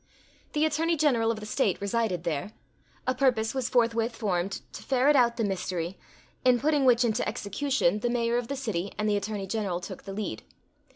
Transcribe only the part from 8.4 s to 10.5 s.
the city and the Attorney General took the lead.